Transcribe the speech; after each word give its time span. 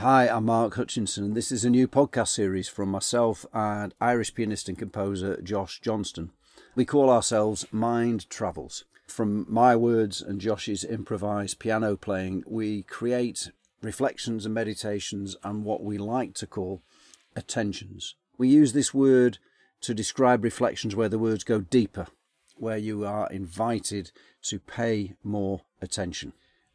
Hi, 0.00 0.28
I'm 0.28 0.46
Mark 0.46 0.76
Hutchinson, 0.76 1.24
and 1.24 1.34
this 1.34 1.52
is 1.52 1.62
a 1.62 1.68
new 1.68 1.86
podcast 1.86 2.28
series 2.28 2.70
from 2.70 2.88
myself 2.90 3.44
and 3.52 3.92
Irish 4.00 4.34
pianist 4.34 4.66
and 4.66 4.78
composer 4.78 5.38
Josh 5.42 5.78
Johnston. 5.78 6.30
We 6.74 6.86
call 6.86 7.10
ourselves 7.10 7.66
Mind 7.70 8.30
Travels. 8.30 8.86
From 9.06 9.44
my 9.46 9.76
words 9.76 10.22
and 10.22 10.40
Josh's 10.40 10.84
improvised 10.84 11.58
piano 11.58 11.98
playing, 11.98 12.44
we 12.46 12.84
create 12.84 13.50
reflections 13.82 14.46
and 14.46 14.54
meditations 14.54 15.36
and 15.44 15.66
what 15.66 15.84
we 15.84 15.98
like 15.98 16.32
to 16.36 16.46
call 16.46 16.80
attentions. 17.36 18.14
We 18.38 18.48
use 18.48 18.72
this 18.72 18.94
word 18.94 19.36
to 19.82 19.92
describe 19.92 20.44
reflections 20.44 20.96
where 20.96 21.10
the 21.10 21.18
words 21.18 21.44
go 21.44 21.60
deeper, 21.60 22.06
where 22.56 22.78
you 22.78 23.04
are 23.04 23.30
invited 23.30 24.12
to 24.44 24.60
pay 24.60 25.12
more 25.22 25.60
attention. 25.82 26.32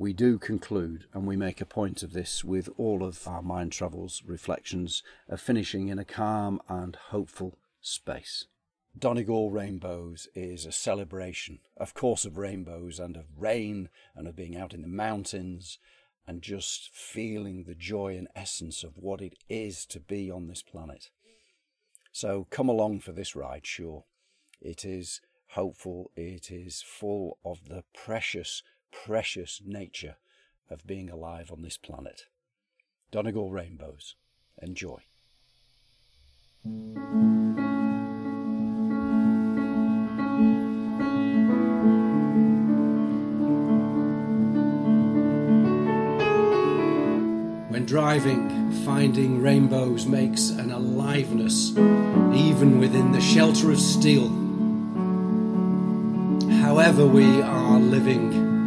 We 0.00 0.12
do 0.12 0.38
conclude, 0.38 1.06
and 1.12 1.26
we 1.26 1.36
make 1.36 1.60
a 1.60 1.66
point 1.66 2.04
of 2.04 2.12
this 2.12 2.44
with 2.44 2.68
all 2.76 3.02
of 3.02 3.26
our 3.26 3.42
mind 3.42 3.72
travels 3.72 4.22
reflections, 4.24 5.02
of 5.28 5.40
finishing 5.40 5.88
in 5.88 5.98
a 5.98 6.04
calm 6.04 6.62
and 6.68 6.94
hopeful 6.94 7.58
space. 7.80 8.44
Donegal 8.96 9.50
Rainbows 9.50 10.28
is 10.36 10.64
a 10.64 10.70
celebration, 10.70 11.58
of 11.76 11.94
course, 11.94 12.24
of 12.24 12.38
rainbows 12.38 13.00
and 13.00 13.16
of 13.16 13.24
rain 13.36 13.88
and 14.14 14.28
of 14.28 14.36
being 14.36 14.56
out 14.56 14.72
in 14.72 14.82
the 14.82 14.88
mountains 14.88 15.80
and 16.28 16.42
just 16.42 16.90
feeling 16.94 17.64
the 17.64 17.74
joy 17.74 18.16
and 18.16 18.28
essence 18.36 18.84
of 18.84 18.98
what 18.98 19.20
it 19.20 19.34
is 19.48 19.84
to 19.86 19.98
be 19.98 20.30
on 20.30 20.46
this 20.46 20.62
planet. 20.62 21.10
So 22.12 22.46
come 22.50 22.68
along 22.68 23.00
for 23.00 23.10
this 23.10 23.34
ride, 23.34 23.66
sure. 23.66 24.04
It 24.60 24.84
is 24.84 25.20
hopeful, 25.48 26.12
it 26.14 26.52
is 26.52 26.84
full 26.86 27.38
of 27.44 27.68
the 27.68 27.82
precious, 27.92 28.62
precious 28.92 29.60
nature 29.64 30.16
of 30.70 30.86
being 30.86 31.10
alive 31.10 31.50
on 31.50 31.62
this 31.62 31.76
planet. 31.76 32.22
Donegal 33.10 33.50
Rainbows. 33.50 34.16
Enjoy. 34.60 34.98
When 47.70 47.86
driving, 47.86 48.72
finding 48.84 49.40
rainbows 49.40 50.06
makes 50.06 50.50
an 50.50 50.72
aliveness 50.72 51.70
even 51.70 52.78
within 52.78 53.12
the 53.12 53.20
shelter 53.20 53.70
of 53.70 53.80
steel. 53.80 54.28
However, 56.60 57.06
we 57.06 57.40
are 57.42 57.78
living, 57.78 58.57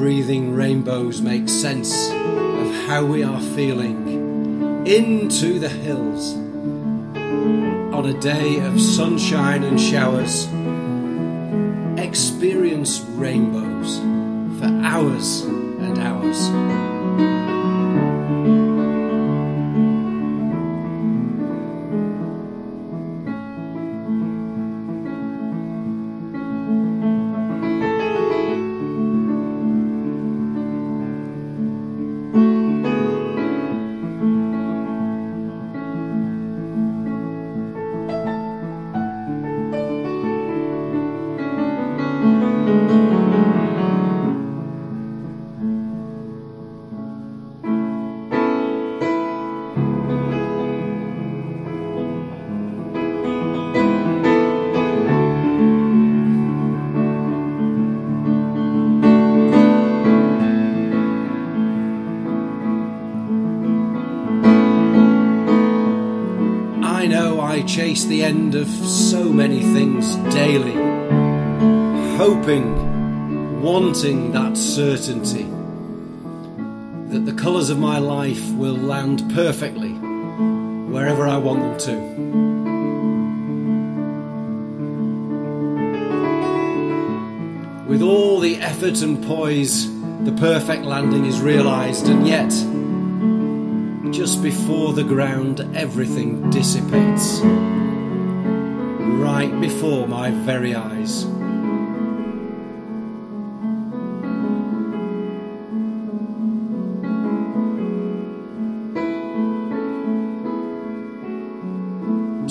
breathing 0.00 0.54
rainbows 0.54 1.20
make 1.20 1.46
sense 1.46 2.08
of 2.08 2.74
how 2.86 3.04
we 3.04 3.22
are 3.22 3.38
feeling 3.54 4.86
into 4.86 5.58
the 5.58 5.68
hills. 5.68 6.32
On 7.92 8.06
a 8.06 8.18
day 8.18 8.60
of 8.60 8.80
sunshine 8.80 9.62
and 9.62 9.78
showers, 9.78 10.46
experience 12.02 13.00
rainbows 13.10 13.98
for 14.58 14.70
hours 14.82 15.42
and 15.42 15.98
hours. 15.98 16.89
I 67.50 67.62
chase 67.62 68.04
the 68.04 68.22
end 68.22 68.54
of 68.54 68.68
so 68.68 69.24
many 69.24 69.60
things 69.60 70.14
daily, 70.32 70.70
hoping, 72.16 73.60
wanting 73.60 74.30
that 74.30 74.56
certainty 74.56 75.48
that 77.08 77.24
the 77.26 77.32
colours 77.32 77.68
of 77.68 77.76
my 77.76 77.98
life 77.98 78.52
will 78.52 78.76
land 78.76 79.28
perfectly 79.34 79.90
wherever 79.90 81.26
I 81.26 81.38
want 81.38 81.62
them 81.62 81.76
to. 81.88 81.96
With 87.88 88.00
all 88.00 88.38
the 88.38 88.60
effort 88.60 89.02
and 89.02 89.26
poise, 89.26 89.90
the 90.24 90.36
perfect 90.38 90.84
landing 90.84 91.24
is 91.24 91.40
realised, 91.40 92.06
and 92.06 92.28
yet 92.28 92.52
just 94.12 94.42
before 94.42 94.92
the 94.92 95.04
ground, 95.04 95.60
everything 95.74 96.50
dissipates. 96.50 97.40
Right 99.20 99.52
before 99.60 100.08
my 100.08 100.30
very 100.30 100.74
eyes. 100.74 101.26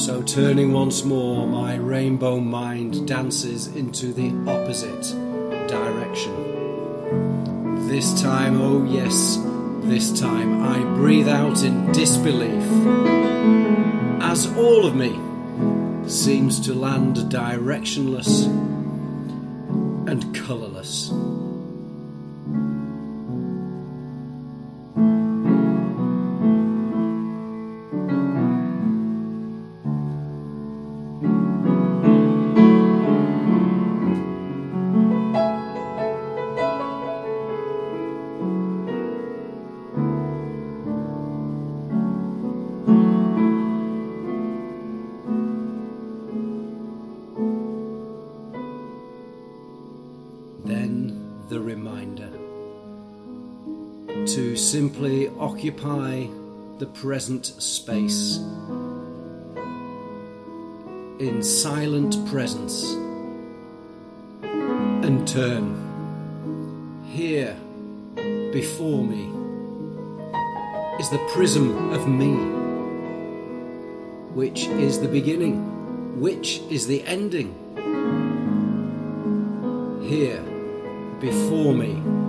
So, 0.01 0.21
turning 0.23 0.71
once 0.71 1.03
more, 1.03 1.45
my 1.45 1.75
rainbow 1.75 2.39
mind 2.39 3.07
dances 3.07 3.67
into 3.67 4.13
the 4.13 4.29
opposite 4.49 5.03
direction. 5.67 6.49
This 7.87 8.21
time, 8.21 8.61
oh 8.61 8.85
yes, 8.85 9.37
this 9.89 10.19
time 10.19 10.61
I 10.61 10.83
breathe 10.97 11.27
out 11.27 11.63
in 11.63 11.91
disbelief 11.91 12.63
as 14.21 14.45
all 14.55 14.85
of 14.85 14.95
me 14.95 15.19
seems 16.07 16.59
to 16.67 16.75
land 16.75 17.15
directionless 17.15 18.45
and 20.07 20.35
colourless. 20.35 21.09
To 54.27 54.55
simply 54.55 55.29
occupy 55.39 56.27
the 56.77 56.85
present 56.85 57.45
space. 57.45 58.37
In 61.19 61.41
silent 61.43 62.15
presence. 62.29 62.83
And 64.43 65.27
turn 65.27 65.75
here 67.05 67.57
before 68.51 69.03
me 69.03 69.25
is 70.99 71.09
the 71.09 71.25
prism 71.33 71.91
of 71.91 72.07
me 72.07 72.33
which 74.33 74.67
is 74.67 74.99
the 74.99 75.07
beginning 75.07 76.19
which 76.19 76.59
is 76.69 76.87
the 76.87 77.03
ending. 77.05 77.55
Here 80.07 80.41
before 81.19 81.73
me 81.73 82.28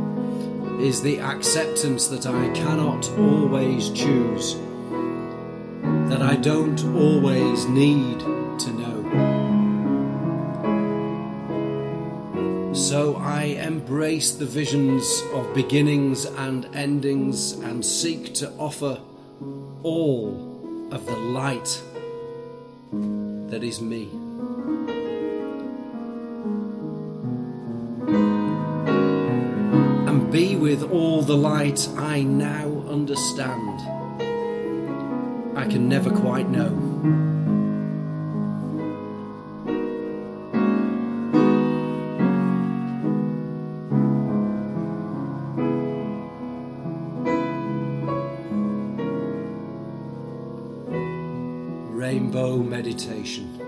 is 0.81 1.03
the 1.03 1.21
acceptance 1.21 2.09
that 2.09 2.27
I 2.27 2.49
cannot 2.51 3.09
always 3.19 3.91
choose, 3.91 4.57
that 6.09 6.23
I 6.23 6.37
don't 6.37 6.83
always 6.97 7.67
need 7.67 8.21
to 8.21 8.73
know. 8.73 9.01
So 12.73 13.17
I 13.17 13.43
embrace 13.43 14.33
the 14.33 14.47
visions 14.47 15.23
of 15.35 15.53
beginnings 15.55 16.25
and 16.25 16.67
endings 16.75 17.53
and 17.53 17.85
seek 17.85 18.35
to 18.35 18.51
offer 18.53 19.01
all 19.83 20.89
of 20.91 21.05
the 21.07 21.17
light 21.17 21.83
that 23.51 23.63
is 23.63 23.81
me. 23.81 24.20
Be 30.31 30.55
with 30.55 30.85
all 30.93 31.23
the 31.23 31.37
light 31.37 31.89
I 31.97 32.23
now 32.23 32.85
understand. 32.89 33.81
I 35.57 35.67
can 35.67 35.89
never 35.89 36.11
quite 36.11 36.49
know. 36.49 36.69
Rainbow 51.91 52.59
Meditation. 52.59 53.59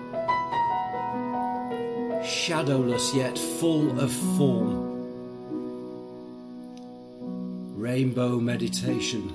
Shadowless 2.25 3.15
yet 3.17 3.37
full 3.37 3.99
of 3.99 4.13
form. 4.13 4.82
Rainbow 7.83 8.39
Meditation. 8.39 9.29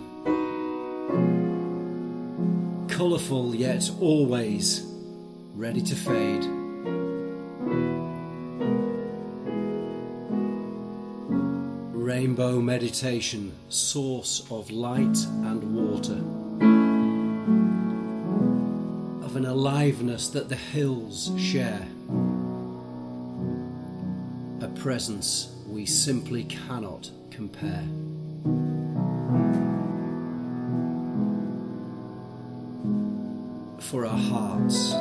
Colourful 2.88 3.53
yet 3.53 3.91
always 3.99 4.89
ready 5.53 5.81
to 5.81 5.94
fade. 5.94 6.45
Rainbow 11.91 12.61
Meditation, 12.61 13.51
source 13.67 14.47
of 14.49 14.71
light 14.71 15.17
and 15.44 15.75
water 15.75 16.21
of 19.25 19.35
an 19.35 19.45
aliveness 19.45 20.29
that 20.29 20.47
the 20.47 20.55
hills 20.55 21.31
share. 21.38 21.85
A 24.61 24.69
presence 24.69 25.53
we 25.67 25.85
simply 25.85 26.45
cannot 26.45 27.11
compare. 27.29 27.83
For 33.79 34.05
our 34.05 34.17
hearts. 34.17 34.94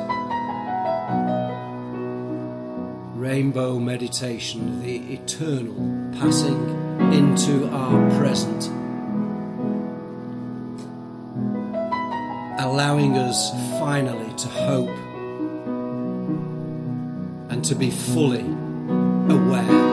Rainbow 3.17 3.79
meditation, 3.79 4.81
the 4.81 4.97
eternal 5.13 6.11
passing 6.19 7.13
into 7.13 7.67
our 7.69 8.09
present. 8.17 8.71
allowing 12.59 13.17
us 13.17 13.51
finally 13.79 14.33
to 14.35 14.47
hope 14.47 14.89
and 17.49 17.63
to 17.63 17.75
be 17.75 17.89
fully 17.91 18.41
aware. 19.29 19.86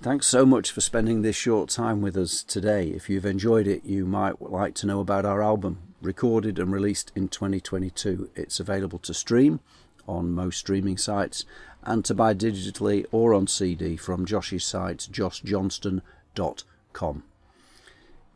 Thanks 0.00 0.28
so 0.28 0.46
much 0.46 0.70
for 0.70 0.80
spending 0.80 1.22
this 1.22 1.34
short 1.34 1.70
time 1.70 2.00
with 2.00 2.16
us 2.16 2.44
today. 2.44 2.86
If 2.86 3.10
you've 3.10 3.26
enjoyed 3.26 3.66
it, 3.66 3.84
you 3.84 4.06
might 4.06 4.40
like 4.40 4.76
to 4.76 4.86
know 4.86 5.00
about 5.00 5.24
our 5.24 5.42
album, 5.42 5.78
recorded 6.00 6.60
and 6.60 6.72
released 6.72 7.10
in 7.16 7.26
2022. 7.26 8.30
It's 8.36 8.60
available 8.60 9.00
to 9.00 9.12
stream 9.12 9.58
on 10.06 10.30
most 10.30 10.58
streaming 10.58 10.98
sites 10.98 11.44
and 11.82 12.04
to 12.04 12.14
buy 12.14 12.32
digitally 12.32 13.06
or 13.10 13.34
on 13.34 13.48
CD 13.48 13.96
from 13.96 14.24
Josh's 14.24 14.64
site, 14.64 15.08
joshjohnston.com. 15.10 17.22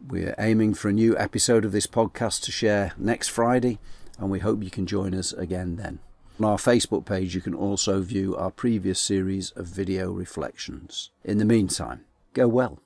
We're 0.08 0.34
aiming 0.40 0.74
for 0.74 0.88
a 0.88 0.92
new 0.92 1.16
episode 1.16 1.64
of 1.64 1.70
this 1.70 1.86
podcast 1.86 2.42
to 2.42 2.50
share 2.50 2.92
next 2.98 3.28
Friday, 3.28 3.78
and 4.18 4.32
we 4.32 4.40
hope 4.40 4.64
you 4.64 4.70
can 4.70 4.86
join 4.86 5.14
us 5.14 5.32
again 5.32 5.76
then. 5.76 6.00
On 6.38 6.46
our 6.46 6.56
Facebook 6.56 7.04
page, 7.04 7.34
you 7.34 7.40
can 7.40 7.54
also 7.54 8.00
view 8.00 8.34
our 8.36 8.50
previous 8.50 8.98
series 8.98 9.50
of 9.52 9.66
video 9.66 10.10
reflections. 10.10 11.10
In 11.24 11.38
the 11.38 11.44
meantime, 11.44 12.04
go 12.32 12.48
well. 12.48 12.80